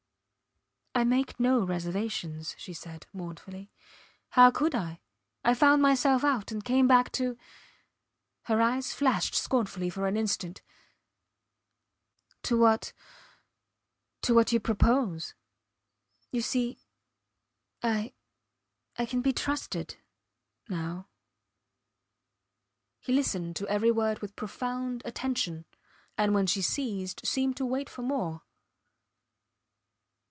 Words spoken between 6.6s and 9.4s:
came back to... her eyes flashed